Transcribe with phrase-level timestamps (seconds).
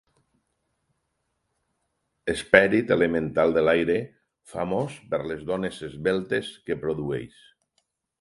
[2.33, 3.97] Esperit elemental de l'aire
[4.55, 7.37] famós per les dones esveltes que produeix.